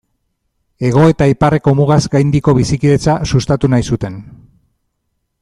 Hego 0.87 1.03
eta 1.09 1.27
Iparreko 1.33 1.73
mugaz 1.81 1.99
gaindiko 2.15 2.57
bizikidetza 2.61 3.19
sustatu 3.35 3.71
nahi 3.75 3.87
zuten. 3.95 4.19